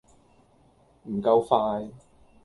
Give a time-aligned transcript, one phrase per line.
[1.05, 1.91] 唔夠快